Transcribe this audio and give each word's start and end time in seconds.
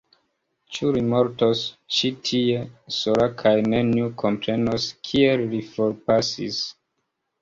Ĉu 0.75 0.87
li 0.95 1.01
mortos 1.09 1.61
ĉi 1.97 2.11
tie, 2.29 2.63
sola 2.95 3.27
kaj 3.43 3.53
neniu 3.75 4.09
komprenos 4.23 4.89
kiel 5.11 5.45
li 5.53 5.61
forpasis? 5.77 6.59